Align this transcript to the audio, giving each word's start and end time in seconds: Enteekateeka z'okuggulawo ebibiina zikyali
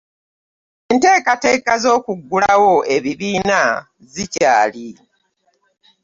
Enteekateeka 0.91 1.73
z'okuggulawo 1.83 2.73
ebibiina 2.95 3.61
zikyali 4.11 4.87